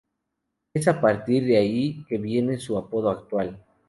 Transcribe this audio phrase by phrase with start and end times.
[0.73, 3.63] Es a partir de ahí que viene su apodo actual.